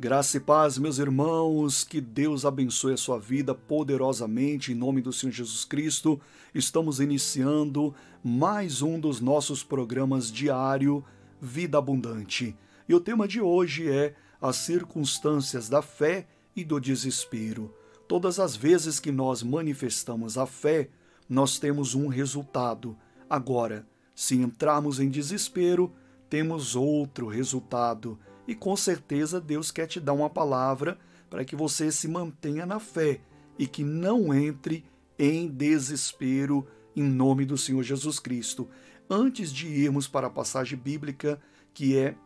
Graça 0.00 0.38
e 0.38 0.40
paz, 0.40 0.78
meus 0.78 0.98
irmãos, 0.98 1.84
que 1.84 2.00
Deus 2.00 2.46
abençoe 2.46 2.94
a 2.94 2.96
sua 2.96 3.18
vida 3.18 3.54
poderosamente 3.54 4.72
em 4.72 4.74
nome 4.74 5.02
do 5.02 5.12
Senhor 5.12 5.30
Jesus 5.30 5.62
Cristo. 5.62 6.18
Estamos 6.54 7.00
iniciando 7.00 7.94
mais 8.24 8.80
um 8.80 8.98
dos 8.98 9.20
nossos 9.20 9.62
programas 9.62 10.32
diário 10.32 11.04
Vida 11.38 11.76
Abundante. 11.76 12.56
E 12.88 12.94
o 12.94 12.98
tema 12.98 13.28
de 13.28 13.42
hoje 13.42 13.90
é 13.90 14.14
as 14.40 14.56
circunstâncias 14.56 15.68
da 15.68 15.82
fé 15.82 16.26
e 16.56 16.64
do 16.64 16.80
desespero. 16.80 17.70
Todas 18.08 18.40
as 18.40 18.56
vezes 18.56 18.98
que 18.98 19.12
nós 19.12 19.42
manifestamos 19.42 20.38
a 20.38 20.46
fé, 20.46 20.88
nós 21.28 21.58
temos 21.58 21.94
um 21.94 22.08
resultado. 22.08 22.96
Agora, 23.28 23.86
se 24.14 24.34
entrarmos 24.34 24.98
em 24.98 25.10
desespero, 25.10 25.92
temos 26.30 26.74
outro 26.74 27.26
resultado. 27.26 28.18
E 28.50 28.54
com 28.56 28.76
certeza 28.76 29.40
Deus 29.40 29.70
quer 29.70 29.86
te 29.86 30.00
dar 30.00 30.12
uma 30.12 30.28
palavra 30.28 30.98
para 31.30 31.44
que 31.44 31.54
você 31.54 31.92
se 31.92 32.08
mantenha 32.08 32.66
na 32.66 32.80
fé 32.80 33.20
e 33.56 33.64
que 33.64 33.84
não 33.84 34.34
entre 34.34 34.84
em 35.16 35.46
desespero 35.46 36.66
em 36.96 37.04
nome 37.04 37.44
do 37.44 37.56
Senhor 37.56 37.84
Jesus 37.84 38.18
Cristo. 38.18 38.68
Antes 39.08 39.52
de 39.52 39.68
irmos 39.68 40.08
para 40.08 40.26
a 40.26 40.30
passagem 40.30 40.76
bíblica, 40.76 41.40
que 41.72 41.96
é 41.96 42.16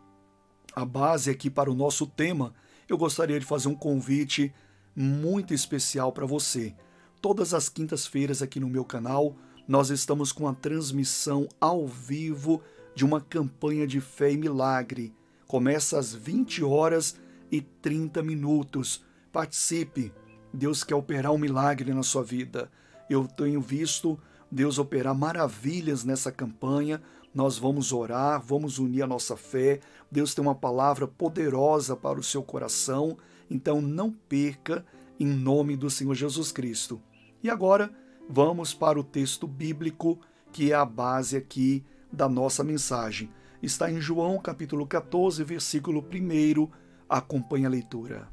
a 0.74 0.82
base 0.82 1.28
aqui 1.28 1.50
para 1.50 1.70
o 1.70 1.74
nosso 1.74 2.06
tema, 2.06 2.54
eu 2.88 2.96
gostaria 2.96 3.38
de 3.38 3.44
fazer 3.44 3.68
um 3.68 3.76
convite 3.76 4.50
muito 4.96 5.52
especial 5.52 6.10
para 6.10 6.24
você. 6.24 6.74
Todas 7.20 7.52
as 7.52 7.68
quintas-feiras 7.68 8.40
aqui 8.40 8.58
no 8.58 8.70
meu 8.70 8.86
canal, 8.86 9.36
nós 9.68 9.90
estamos 9.90 10.32
com 10.32 10.48
a 10.48 10.54
transmissão 10.54 11.46
ao 11.60 11.86
vivo 11.86 12.62
de 12.94 13.04
uma 13.04 13.20
campanha 13.20 13.86
de 13.86 14.00
fé 14.00 14.32
e 14.32 14.38
milagre 14.38 15.14
Começa 15.54 16.00
às 16.00 16.12
20 16.12 16.64
horas 16.64 17.14
e 17.48 17.60
30 17.60 18.24
minutos. 18.24 19.04
Participe. 19.30 20.12
Deus 20.52 20.82
quer 20.82 20.96
operar 20.96 21.30
um 21.30 21.38
milagre 21.38 21.94
na 21.94 22.02
sua 22.02 22.24
vida. 22.24 22.68
Eu 23.08 23.28
tenho 23.28 23.60
visto 23.60 24.18
Deus 24.50 24.80
operar 24.80 25.14
maravilhas 25.14 26.02
nessa 26.02 26.32
campanha. 26.32 27.00
Nós 27.32 27.56
vamos 27.56 27.92
orar, 27.92 28.42
vamos 28.42 28.80
unir 28.80 29.02
a 29.02 29.06
nossa 29.06 29.36
fé. 29.36 29.78
Deus 30.10 30.34
tem 30.34 30.42
uma 30.42 30.56
palavra 30.56 31.06
poderosa 31.06 31.94
para 31.94 32.18
o 32.18 32.24
seu 32.24 32.42
coração. 32.42 33.16
Então 33.48 33.80
não 33.80 34.10
perca 34.10 34.84
em 35.20 35.26
nome 35.28 35.76
do 35.76 35.88
Senhor 35.88 36.16
Jesus 36.16 36.50
Cristo. 36.50 37.00
E 37.44 37.48
agora 37.48 37.94
vamos 38.28 38.74
para 38.74 38.98
o 38.98 39.04
texto 39.04 39.46
bíblico 39.46 40.18
que 40.52 40.72
é 40.72 40.74
a 40.74 40.84
base 40.84 41.36
aqui 41.36 41.84
da 42.12 42.28
nossa 42.28 42.64
mensagem 42.64 43.30
está 43.64 43.90
em 43.90 44.00
João 44.00 44.38
capítulo 44.38 44.86
14, 44.86 45.42
versículo 45.42 46.04
1. 46.12 46.68
Acompanhe 47.08 47.64
a 47.64 47.70
leitura. 47.70 48.28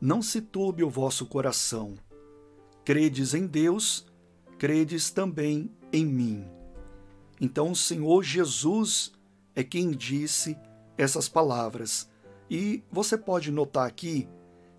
Não 0.00 0.20
se 0.20 0.40
turbe 0.40 0.82
o 0.82 0.90
vosso 0.90 1.26
coração. 1.26 1.94
Credes 2.84 3.34
em 3.34 3.46
Deus, 3.46 4.06
credes 4.58 5.10
também 5.10 5.70
em 5.92 6.04
mim. 6.04 6.44
Então 7.40 7.70
o 7.70 7.76
Senhor 7.76 8.22
Jesus 8.22 9.12
é 9.54 9.62
quem 9.62 9.90
disse 9.90 10.56
essas 10.98 11.28
palavras. 11.28 12.10
E 12.50 12.82
você 12.90 13.16
pode 13.16 13.52
notar 13.52 13.86
aqui 13.86 14.28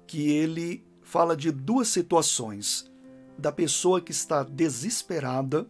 que 0.06 0.30
ele 0.30 0.86
fala 1.02 1.38
de 1.38 1.52
duas 1.52 1.88
situações: 1.88 2.92
da 3.38 3.52
pessoa 3.52 4.02
que 4.02 4.12
está 4.12 4.44
desesperada, 4.44 5.68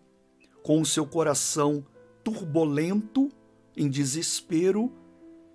com 0.63 0.81
o 0.81 0.85
seu 0.85 1.05
coração 1.05 1.85
turbulento, 2.23 3.31
em 3.75 3.89
desespero, 3.89 4.91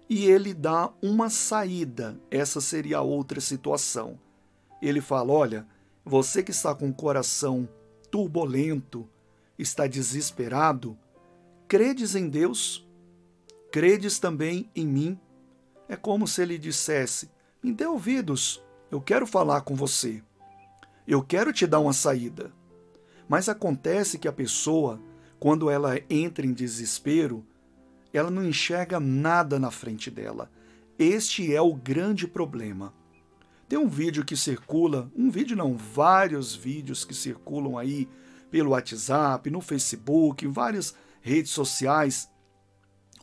e 0.08 0.26
ele 0.26 0.54
dá 0.54 0.92
uma 1.02 1.28
saída. 1.28 2.18
Essa 2.30 2.60
seria 2.60 2.98
a 2.98 3.02
outra 3.02 3.40
situação. 3.40 4.18
Ele 4.80 5.00
fala: 5.00 5.32
Olha, 5.32 5.66
você 6.04 6.42
que 6.42 6.50
está 6.50 6.74
com 6.74 6.88
o 6.88 6.94
coração 6.94 7.68
turbulento, 8.10 9.08
está 9.58 9.86
desesperado, 9.86 10.96
credes 11.66 12.14
em 12.14 12.28
Deus, 12.28 12.86
credes 13.72 14.18
também 14.18 14.70
em 14.74 14.86
mim. 14.86 15.20
É 15.88 15.96
como 15.96 16.26
se 16.26 16.42
ele 16.42 16.58
dissesse: 16.58 17.30
Me 17.62 17.72
dê 17.72 17.86
ouvidos, 17.86 18.62
eu 18.90 19.00
quero 19.00 19.26
falar 19.26 19.62
com 19.62 19.74
você. 19.74 20.22
Eu 21.06 21.22
quero 21.22 21.52
te 21.52 21.66
dar 21.66 21.80
uma 21.80 21.92
saída. 21.92 22.52
Mas 23.28 23.48
acontece 23.48 24.18
que 24.18 24.28
a 24.28 24.32
pessoa 24.32 25.00
quando 25.38 25.70
ela 25.70 25.98
entra 26.08 26.46
em 26.46 26.52
desespero, 26.52 27.44
ela 28.12 28.30
não 28.30 28.44
enxerga 28.44 28.98
nada 28.98 29.58
na 29.58 29.70
frente 29.70 30.10
dela. 30.10 30.50
Este 30.98 31.54
é 31.54 31.60
o 31.60 31.74
grande 31.74 32.26
problema. 32.26 32.94
Tem 33.68 33.78
um 33.78 33.88
vídeo 33.88 34.24
que 34.24 34.36
circula, 34.36 35.10
um 35.14 35.30
vídeo 35.30 35.56
não, 35.56 35.76
vários 35.76 36.54
vídeos 36.54 37.04
que 37.04 37.14
circulam 37.14 37.76
aí 37.76 38.08
pelo 38.50 38.70
WhatsApp, 38.70 39.50
no 39.50 39.60
Facebook, 39.60 40.46
em 40.46 40.50
várias 40.50 40.94
redes 41.20 41.50
sociais, 41.50 42.30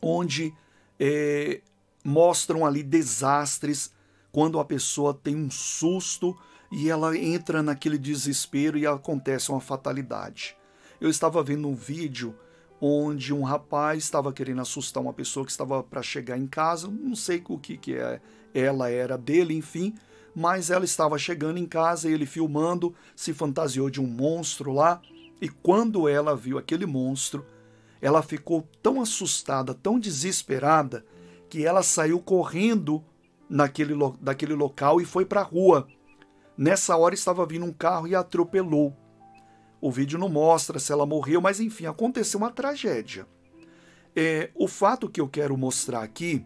onde 0.02 0.54
é, 1.00 1.62
mostram 2.04 2.66
ali 2.66 2.82
desastres 2.82 3.92
quando 4.30 4.60
a 4.60 4.64
pessoa 4.64 5.14
tem 5.14 5.34
um 5.34 5.50
susto 5.50 6.36
e 6.70 6.90
ela 6.90 7.16
entra 7.16 7.62
naquele 7.62 7.96
desespero 7.96 8.76
e 8.76 8.86
acontece 8.86 9.50
uma 9.50 9.60
fatalidade. 9.60 10.56
Eu 11.00 11.10
estava 11.10 11.42
vendo 11.42 11.68
um 11.68 11.74
vídeo 11.74 12.34
onde 12.80 13.32
um 13.32 13.42
rapaz 13.42 14.04
estava 14.04 14.32
querendo 14.32 14.60
assustar 14.60 15.02
uma 15.02 15.12
pessoa 15.12 15.44
que 15.44 15.50
estava 15.50 15.82
para 15.82 16.02
chegar 16.02 16.36
em 16.36 16.46
casa, 16.46 16.88
não 16.88 17.16
sei 17.16 17.42
o 17.48 17.58
que, 17.58 17.76
que 17.76 17.94
é, 17.94 18.20
ela 18.52 18.90
era 18.90 19.16
dele, 19.16 19.54
enfim, 19.54 19.94
mas 20.34 20.70
ela 20.70 20.84
estava 20.84 21.16
chegando 21.16 21.58
em 21.58 21.66
casa 21.66 22.08
e 22.08 22.12
ele 22.12 22.26
filmando, 22.26 22.94
se 23.14 23.32
fantasiou 23.32 23.88
de 23.88 24.00
um 24.00 24.06
monstro 24.06 24.72
lá, 24.72 25.00
e 25.40 25.48
quando 25.48 26.08
ela 26.08 26.36
viu 26.36 26.58
aquele 26.58 26.86
monstro, 26.86 27.46
ela 28.00 28.22
ficou 28.22 28.68
tão 28.82 29.00
assustada, 29.00 29.72
tão 29.72 29.98
desesperada, 29.98 31.04
que 31.48 31.64
ela 31.64 31.82
saiu 31.82 32.20
correndo 32.20 33.02
naquele, 33.48 33.94
daquele 34.20 34.54
local 34.54 35.00
e 35.00 35.04
foi 35.04 35.24
para 35.24 35.40
a 35.40 35.44
rua. 35.44 35.86
Nessa 36.56 36.96
hora 36.96 37.14
estava 37.14 37.46
vindo 37.46 37.64
um 37.64 37.72
carro 37.72 38.06
e 38.06 38.14
atropelou. 38.14 38.94
O 39.84 39.90
vídeo 39.90 40.18
não 40.18 40.30
mostra 40.30 40.78
se 40.78 40.90
ela 40.90 41.04
morreu, 41.04 41.42
mas 41.42 41.60
enfim, 41.60 41.84
aconteceu 41.84 42.38
uma 42.38 42.50
tragédia. 42.50 43.26
É, 44.16 44.50
o 44.54 44.66
fato 44.66 45.10
que 45.10 45.20
eu 45.20 45.28
quero 45.28 45.58
mostrar 45.58 46.02
aqui 46.02 46.42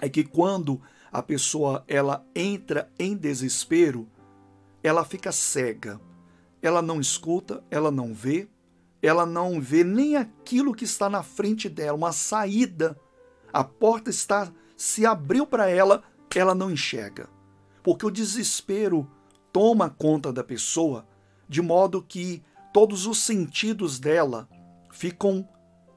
é 0.00 0.08
que 0.08 0.22
quando 0.22 0.80
a 1.10 1.20
pessoa 1.20 1.82
ela 1.88 2.24
entra 2.36 2.88
em 2.96 3.16
desespero, 3.16 4.08
ela 4.80 5.04
fica 5.04 5.32
cega. 5.32 6.00
Ela 6.62 6.80
não 6.80 7.00
escuta, 7.00 7.64
ela 7.68 7.90
não 7.90 8.14
vê, 8.14 8.48
ela 9.02 9.26
não 9.26 9.60
vê 9.60 9.82
nem 9.82 10.14
aquilo 10.14 10.72
que 10.72 10.84
está 10.84 11.10
na 11.10 11.24
frente 11.24 11.68
dela, 11.68 11.98
uma 11.98 12.12
saída. 12.12 12.96
A 13.52 13.64
porta 13.64 14.08
está 14.08 14.52
se 14.76 15.04
abriu 15.04 15.48
para 15.48 15.68
ela, 15.68 16.04
ela 16.32 16.54
não 16.54 16.70
enxerga. 16.70 17.28
Porque 17.82 18.06
o 18.06 18.10
desespero 18.10 19.10
toma 19.52 19.90
conta 19.90 20.32
da 20.32 20.44
pessoa 20.44 21.04
de 21.48 21.60
modo 21.60 22.00
que 22.00 22.40
todos 22.72 23.06
os 23.06 23.18
sentidos 23.18 23.98
dela 23.98 24.48
ficam 24.90 25.48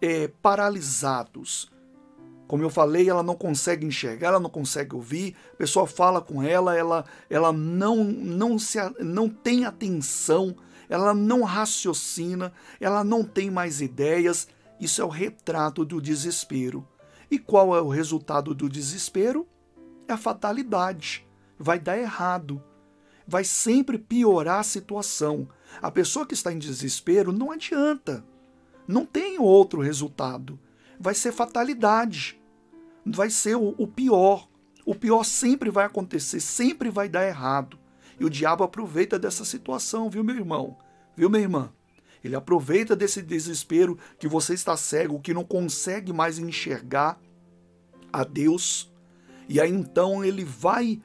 é, 0.01 0.27
paralisados. 0.27 1.71
Como 2.47 2.61
eu 2.61 2.69
falei, 2.69 3.09
ela 3.09 3.23
não 3.23 3.35
consegue 3.35 3.85
enxergar, 3.85 4.27
ela 4.27 4.39
não 4.39 4.49
consegue 4.49 4.93
ouvir. 4.93 5.35
A 5.53 5.55
pessoa 5.55 5.87
fala 5.87 6.21
com 6.21 6.43
ela, 6.43 6.75
ela, 6.77 7.05
ela 7.29 7.51
não, 7.51 8.03
não, 8.03 8.59
se, 8.59 8.77
não 8.99 9.27
tem 9.27 9.65
atenção, 9.65 10.55
ela 10.87 11.13
não 11.13 11.43
raciocina, 11.43 12.53
ela 12.79 13.03
não 13.03 13.23
tem 13.23 13.49
mais 13.49 13.81
ideias. 13.81 14.47
Isso 14.79 15.01
é 15.01 15.05
o 15.05 15.09
retrato 15.09 15.83
do 15.83 15.99
desespero. 15.99 16.87
E 17.31 17.39
qual 17.39 17.75
é 17.75 17.81
o 17.81 17.89
resultado 17.89 18.53
do 18.53 18.69
desespero? 18.69 19.47
É 20.07 20.13
a 20.13 20.17
fatalidade. 20.17 21.25
Vai 21.57 21.79
dar 21.79 21.97
errado. 21.97 22.61
Vai 23.27 23.43
sempre 23.43 23.97
piorar 23.97 24.59
a 24.59 24.63
situação. 24.63 25.47
A 25.81 25.91
pessoa 25.91 26.25
que 26.25 26.33
está 26.33 26.51
em 26.51 26.59
desespero 26.59 27.31
não 27.31 27.51
adianta. 27.51 28.25
Não 28.87 29.05
tem 29.05 29.39
outro 29.39 29.81
resultado. 29.81 30.59
Vai 30.99 31.13
ser 31.13 31.31
fatalidade. 31.31 32.39
Vai 33.05 33.29
ser 33.29 33.55
o, 33.55 33.87
pior. 33.87 34.47
O 34.85 34.95
pior 34.95 35.23
sempre 35.23 35.69
vai 35.69 35.85
acontecer, 35.85 36.39
sempre 36.39 36.89
vai 36.89 37.09
dar 37.09 37.27
errado. 37.27 37.77
E 38.19 38.25
o 38.25 38.29
diabo 38.29 38.63
aproveita 38.63 39.19
dessa 39.19 39.43
situação, 39.43 40.09
viu, 40.09 40.23
meu 40.23 40.35
irmão? 40.35 40.77
Viu, 41.15 41.29
minha 41.29 41.43
irmã? 41.43 41.73
Ele 42.23 42.35
aproveita 42.35 42.95
desse 42.95 43.21
desespero 43.21 43.99
que 44.17 44.27
você 44.27 44.53
está 44.53 44.75
cego, 44.75 45.19
que 45.19 45.33
não 45.33 45.43
consegue 45.43 46.11
mais 46.11 46.39
enxergar 46.39 47.19
a 48.11 48.23
Deus. 48.23 48.91
E 49.47 49.61
aí 49.61 49.71
então 49.71 50.25
ele 50.25 50.43
vai 50.43 51.01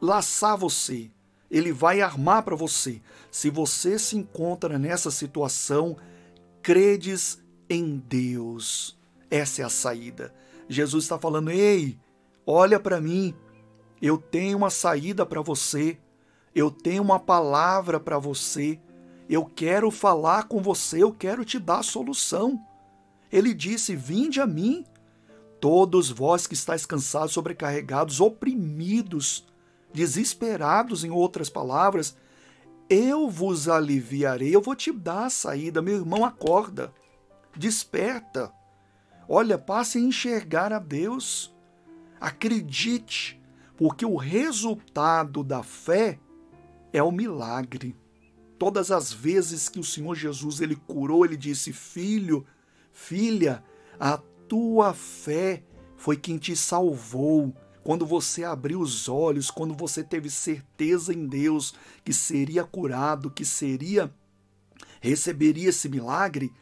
laçar 0.00 0.56
você, 0.56 1.10
ele 1.50 1.72
vai 1.72 2.00
armar 2.00 2.42
para 2.42 2.56
você. 2.56 3.00
Se 3.30 3.50
você 3.50 3.98
se 3.98 4.16
encontra 4.16 4.78
nessa 4.78 5.10
situação, 5.10 5.96
credes 6.62 7.42
em 7.68 7.96
Deus. 7.96 8.98
Essa 9.30 9.62
é 9.62 9.64
a 9.64 9.68
saída. 9.68 10.34
Jesus 10.68 11.04
está 11.04 11.18
falando: 11.18 11.50
ei, 11.50 11.98
Olha 12.46 12.78
para 12.78 13.00
mim, 13.00 13.34
eu 14.00 14.16
tenho 14.16 14.56
uma 14.56 14.70
saída 14.70 15.26
para 15.26 15.40
você, 15.40 15.98
eu 16.54 16.70
tenho 16.70 17.02
uma 17.02 17.18
palavra 17.18 17.98
para 17.98 18.20
você, 18.20 18.78
eu 19.28 19.44
quero 19.44 19.90
falar 19.90 20.44
com 20.44 20.62
você, 20.62 21.02
eu 21.02 21.12
quero 21.12 21.44
te 21.44 21.58
dar 21.58 21.82
solução. 21.82 22.64
Ele 23.32 23.52
disse: 23.52 23.96
Vinde 23.96 24.40
a 24.40 24.46
mim, 24.46 24.84
todos 25.60 26.08
vós 26.08 26.46
que 26.46 26.54
estáis 26.54 26.86
cansados, 26.86 27.32
sobrecarregados, 27.32 28.20
oprimidos, 28.20 29.44
desesperados, 29.96 31.04
em 31.04 31.10
outras 31.10 31.48
palavras, 31.48 32.14
eu 32.88 33.30
vos 33.30 33.66
aliviarei, 33.66 34.54
eu 34.54 34.60
vou 34.60 34.76
te 34.76 34.92
dar 34.92 35.24
a 35.24 35.30
saída. 35.30 35.80
Meu 35.80 35.96
irmão, 35.96 36.22
acorda, 36.22 36.92
desperta. 37.56 38.52
Olha, 39.26 39.56
passe 39.56 39.96
a 39.96 40.02
enxergar 40.02 40.70
a 40.70 40.78
Deus. 40.78 41.56
Acredite, 42.20 43.40
porque 43.74 44.04
o 44.04 44.16
resultado 44.16 45.42
da 45.42 45.62
fé 45.62 46.18
é 46.92 47.02
o 47.02 47.10
milagre. 47.10 47.96
Todas 48.58 48.90
as 48.90 49.10
vezes 49.10 49.68
que 49.68 49.80
o 49.80 49.84
Senhor 49.84 50.14
Jesus 50.14 50.60
ele 50.60 50.76
curou, 50.76 51.24
ele 51.24 51.36
disse: 51.36 51.72
"Filho, 51.72 52.46
filha, 52.92 53.64
a 53.98 54.18
tua 54.46 54.92
fé 54.92 55.62
foi 55.96 56.16
quem 56.16 56.36
te 56.36 56.54
salvou." 56.54 57.54
Quando 57.86 58.04
você 58.04 58.42
abriu 58.42 58.80
os 58.80 59.08
olhos, 59.08 59.48
quando 59.48 59.72
você 59.72 60.02
teve 60.02 60.28
certeza 60.28 61.14
em 61.14 61.24
Deus 61.24 61.72
que 62.04 62.12
seria 62.12 62.64
curado, 62.64 63.30
que 63.30 63.44
seria 63.44 64.12
receberia 65.00 65.68
esse 65.68 65.88
milagre, 65.88 66.52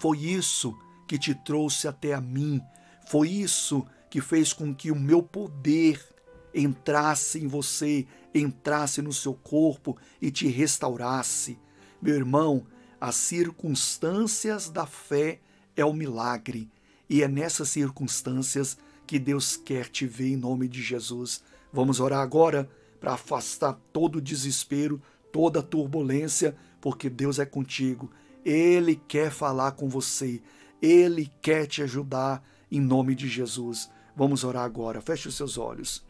foi 0.00 0.18
isso 0.18 0.76
que 1.06 1.16
te 1.16 1.36
trouxe 1.36 1.86
até 1.86 2.14
a 2.14 2.20
mim. 2.20 2.60
Foi 3.06 3.28
isso 3.28 3.86
que 4.10 4.20
fez 4.20 4.52
com 4.52 4.74
que 4.74 4.90
o 4.90 4.96
meu 4.98 5.22
poder 5.22 6.04
entrasse 6.52 7.38
em 7.38 7.46
você, 7.46 8.04
entrasse 8.34 9.00
no 9.00 9.12
seu 9.12 9.34
corpo 9.34 9.96
e 10.20 10.32
te 10.32 10.48
restaurasse. 10.48 11.60
Meu 12.02 12.16
irmão, 12.16 12.66
as 13.00 13.14
circunstâncias 13.14 14.68
da 14.68 14.84
fé 14.84 15.38
é 15.76 15.84
o 15.84 15.92
milagre, 15.92 16.68
e 17.08 17.22
é 17.22 17.28
nessas 17.28 17.68
circunstâncias 17.68 18.76
que 19.06 19.18
Deus 19.18 19.56
quer 19.56 19.88
te 19.88 20.06
ver 20.06 20.28
em 20.28 20.36
nome 20.36 20.68
de 20.68 20.82
Jesus. 20.82 21.42
Vamos 21.72 22.00
orar 22.00 22.20
agora 22.20 22.68
para 23.00 23.14
afastar 23.14 23.78
todo 23.92 24.16
o 24.16 24.20
desespero, 24.20 25.00
toda 25.32 25.60
a 25.60 25.62
turbulência, 25.62 26.56
porque 26.80 27.10
Deus 27.10 27.38
é 27.38 27.46
contigo. 27.46 28.10
Ele 28.44 29.00
quer 29.08 29.30
falar 29.30 29.72
com 29.72 29.88
você, 29.88 30.42
ele 30.80 31.30
quer 31.40 31.66
te 31.66 31.82
ajudar 31.82 32.42
em 32.70 32.80
nome 32.80 33.14
de 33.14 33.28
Jesus. 33.28 33.90
Vamos 34.16 34.44
orar 34.44 34.64
agora. 34.64 35.00
Feche 35.00 35.28
os 35.28 35.36
seus 35.36 35.56
olhos. 35.56 36.04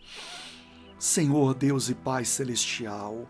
Senhor 0.98 1.54
Deus 1.54 1.88
e 1.88 1.94
Pai 1.94 2.24
celestial, 2.24 3.28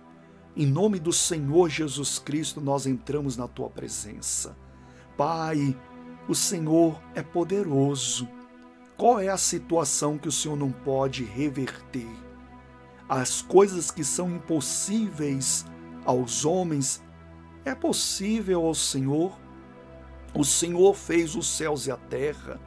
em 0.55 0.67
nome 0.67 0.99
do 0.99 1.13
Senhor 1.13 1.71
Jesus 1.71 2.19
Cristo, 2.19 2.61
nós 2.61 2.87
entramos 2.87 3.37
na 3.37 3.49
tua 3.49 3.71
presença. 3.71 4.55
Pai, 5.17 5.75
o 6.29 6.35
Senhor 6.35 7.01
é 7.15 7.23
poderoso. 7.23 8.29
Qual 8.97 9.21
é 9.21 9.29
a 9.29 9.37
situação 9.37 10.19
que 10.19 10.29
o 10.29 10.33
Senhor 10.33 10.57
não 10.57 10.71
pode 10.71 11.25
reverter? 11.25 12.09
As 13.09 13.43
coisas 13.43 13.91
que 13.91 14.05
são 14.05 14.31
impossíveis 14.31 15.65
aos 16.05 16.45
homens, 16.45 17.03
é 17.65 17.75
possível 17.75 18.67
ao 18.67 18.75
Senhor. 18.75 19.39
O 20.35 20.45
Senhor 20.45 20.95
fez 20.95 21.35
os 21.35 21.47
céus 21.47 21.87
e 21.87 21.91
a 21.91 21.97
terra. 21.97 22.61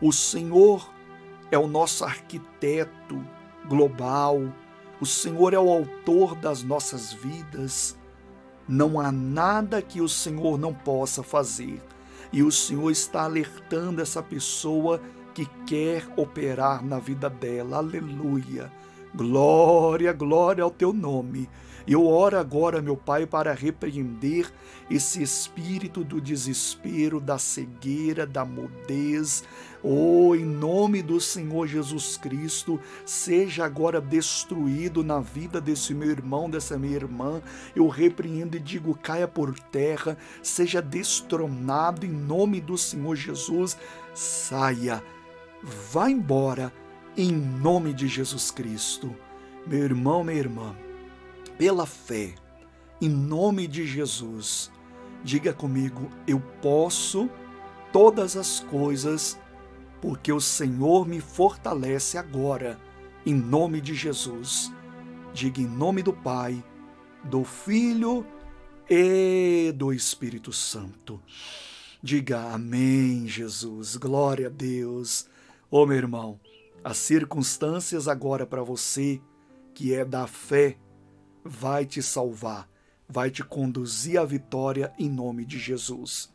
O 0.00 0.12
Senhor 0.12 0.90
é 1.50 1.58
o 1.58 1.66
nosso 1.66 2.04
arquiteto 2.04 3.24
global, 3.68 4.40
o 5.00 5.06
Senhor 5.06 5.54
é 5.54 5.58
o 5.58 5.70
autor 5.70 6.34
das 6.34 6.62
nossas 6.62 7.12
vidas. 7.12 7.96
Não 8.68 8.98
há 8.98 9.12
nada 9.12 9.80
que 9.80 10.00
o 10.00 10.08
Senhor 10.08 10.58
não 10.58 10.74
possa 10.74 11.22
fazer. 11.22 11.80
E 12.32 12.42
o 12.42 12.50
Senhor 12.50 12.90
está 12.90 13.22
alertando 13.22 14.02
essa 14.02 14.22
pessoa 14.22 15.00
que 15.36 15.44
quer 15.66 16.02
operar 16.16 16.82
na 16.82 16.98
vida 16.98 17.28
dela. 17.28 17.76
Aleluia. 17.76 18.72
Glória, 19.14 20.10
glória 20.10 20.64
ao 20.64 20.70
teu 20.70 20.94
nome. 20.94 21.46
Eu 21.86 22.06
oro 22.06 22.38
agora, 22.38 22.80
meu 22.80 22.96
Pai, 22.96 23.26
para 23.26 23.52
repreender 23.52 24.50
esse 24.90 25.22
espírito 25.22 26.02
do 26.02 26.22
desespero, 26.22 27.20
da 27.20 27.36
cegueira, 27.36 28.26
da 28.26 28.46
mudez. 28.46 29.44
Oh, 29.82 30.34
em 30.34 30.44
nome 30.44 31.02
do 31.02 31.20
Senhor 31.20 31.66
Jesus 31.66 32.16
Cristo, 32.16 32.80
seja 33.04 33.66
agora 33.66 34.00
destruído 34.00 35.04
na 35.04 35.20
vida 35.20 35.60
desse 35.60 35.92
meu 35.92 36.10
irmão, 36.10 36.48
dessa 36.48 36.78
minha 36.78 36.96
irmã. 36.96 37.42
Eu 37.74 37.88
repreendo 37.88 38.56
e 38.56 38.60
digo: 38.60 38.98
caia 39.00 39.28
por 39.28 39.56
terra, 39.58 40.16
seja 40.42 40.80
destronado 40.80 42.06
em 42.06 42.10
nome 42.10 42.58
do 42.58 42.78
Senhor 42.78 43.14
Jesus. 43.14 43.76
Saia, 44.14 45.02
vá 45.66 46.08
embora 46.08 46.72
em 47.16 47.32
nome 47.32 47.92
de 47.92 48.06
Jesus 48.06 48.50
Cristo. 48.52 49.14
Meu 49.66 49.82
irmão, 49.82 50.22
minha 50.22 50.38
irmã, 50.38 50.76
pela 51.58 51.84
fé, 51.84 52.34
em 53.00 53.08
nome 53.08 53.66
de 53.66 53.84
Jesus, 53.84 54.70
diga 55.24 55.52
comigo: 55.52 56.08
eu 56.26 56.40
posso 56.62 57.28
todas 57.92 58.36
as 58.36 58.60
coisas, 58.60 59.36
porque 60.00 60.32
o 60.32 60.40
Senhor 60.40 61.06
me 61.06 61.20
fortalece 61.20 62.16
agora, 62.16 62.78
em 63.24 63.34
nome 63.34 63.80
de 63.80 63.92
Jesus. 63.92 64.72
Diga 65.34 65.60
em 65.60 65.66
nome 65.66 66.02
do 66.02 66.12
Pai, 66.12 66.64
do 67.24 67.44
Filho 67.44 68.24
e 68.88 69.72
do 69.74 69.92
Espírito 69.92 70.52
Santo. 70.52 71.20
Diga 72.00 72.52
amém, 72.52 73.26
Jesus. 73.26 73.96
Glória 73.96 74.46
a 74.46 74.50
Deus. 74.50 75.26
Ô 75.68 75.82
oh, 75.82 75.86
meu 75.86 75.96
irmão, 75.96 76.38
as 76.84 76.96
circunstâncias 76.96 78.06
agora 78.06 78.46
para 78.46 78.62
você 78.62 79.20
que 79.74 79.92
é 79.92 80.04
da 80.04 80.24
fé 80.28 80.78
vai 81.44 81.84
te 81.84 82.00
salvar, 82.00 82.68
vai 83.08 83.32
te 83.32 83.42
conduzir 83.42 84.20
à 84.20 84.24
vitória 84.24 84.92
em 84.96 85.10
nome 85.10 85.44
de 85.44 85.58
Jesus. 85.58 86.32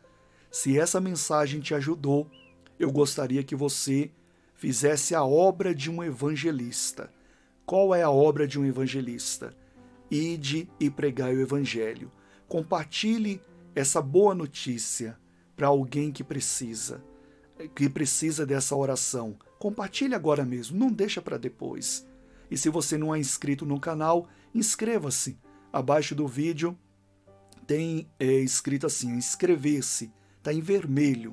Se 0.50 0.78
essa 0.78 1.00
mensagem 1.00 1.60
te 1.60 1.74
ajudou, 1.74 2.30
eu 2.78 2.92
gostaria 2.92 3.42
que 3.42 3.56
você 3.56 4.10
fizesse 4.54 5.14
a 5.14 5.24
obra 5.24 5.74
de 5.74 5.90
um 5.90 6.04
evangelista. 6.04 7.10
Qual 7.64 7.94
é 7.94 8.02
a 8.02 8.10
obra 8.10 8.46
de 8.46 8.60
um 8.60 8.66
evangelista? 8.66 9.56
Ide 10.10 10.68
e 10.78 10.90
pregai 10.90 11.34
o 11.34 11.40
evangelho. 11.40 12.12
Compartilhe 12.46 13.40
essa 13.74 14.02
boa 14.02 14.34
notícia 14.34 15.18
para 15.56 15.68
alguém 15.68 16.12
que 16.12 16.22
precisa, 16.22 17.02
que 17.68 17.88
precisa 17.88 18.44
dessa 18.46 18.76
oração. 18.76 19.36
Compartilhe 19.58 20.14
agora 20.14 20.44
mesmo, 20.44 20.78
não 20.78 20.90
deixa 20.90 21.22
para 21.22 21.38
depois. 21.38 22.06
E 22.50 22.56
se 22.56 22.68
você 22.68 22.98
não 22.98 23.14
é 23.14 23.18
inscrito 23.18 23.64
no 23.64 23.80
canal, 23.80 24.28
inscreva-se. 24.54 25.38
Abaixo 25.72 26.14
do 26.14 26.26
vídeo 26.28 26.76
tem 27.66 28.06
é, 28.18 28.26
escrito 28.26 28.86
assim: 28.86 29.10
inscrever-se. 29.14 30.12
Está 30.38 30.52
em 30.52 30.60
vermelho. 30.60 31.32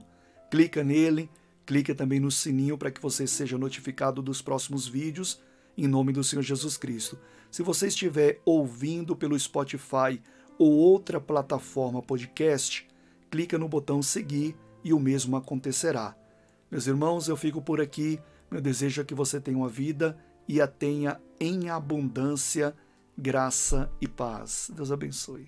Clica 0.50 0.84
nele, 0.84 1.30
clica 1.66 1.94
também 1.94 2.20
no 2.20 2.32
sininho 2.32 2.78
para 2.78 2.92
que 2.92 3.02
você 3.02 3.28
seja 3.28 3.58
notificado 3.58 4.22
dos 4.22 4.42
próximos 4.42 4.88
vídeos, 4.88 5.42
em 5.78 5.88
nome 5.88 6.14
do 6.14 6.24
Senhor 6.24 6.42
Jesus 6.42 6.78
Cristo. 6.78 7.20
Se 7.52 7.64
você 7.64 7.88
estiver 7.88 8.42
ouvindo 8.46 9.16
pelo 9.16 9.38
Spotify 9.40 10.22
ou 10.58 10.72
outra 10.72 11.20
plataforma 11.20 12.02
podcast, 12.02 12.88
clica 13.30 13.58
no 13.58 13.68
botão 13.68 14.02
seguir 14.02 14.56
e 14.84 14.94
o 14.94 15.00
mesmo 15.00 15.36
acontecerá. 15.36 16.19
Meus 16.72 16.88
irmãos, 16.88 17.28
eu 17.28 17.36
fico 17.36 17.62
por 17.62 17.82
aqui. 17.82 18.20
Meu 18.50 18.62
desejo 18.62 19.02
é 19.02 19.06
que 19.06 19.16
você 19.16 19.40
tenha 19.40 19.58
uma 19.58 19.70
vida 19.70 20.18
e 20.48 20.62
a 20.62 20.68
tenha 20.68 21.20
em 21.40 21.70
abundância, 21.70 22.76
graça 23.18 23.92
e 24.02 24.08
paz. 24.08 24.72
Deus 24.74 24.92
abençoe. 24.92 25.46